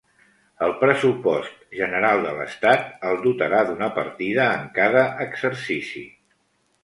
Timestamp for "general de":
1.81-2.31